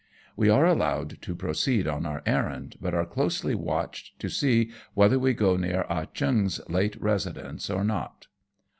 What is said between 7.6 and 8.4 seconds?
or not.